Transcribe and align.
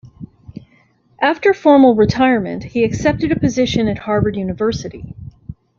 After 1.21 1.53
formal 1.53 1.93
retirement 1.93 2.63
he 2.63 2.83
accepted 2.83 3.31
a 3.31 3.39
position 3.39 3.87
at 3.87 3.99
Harvard 3.99 4.35
University. 4.35 5.13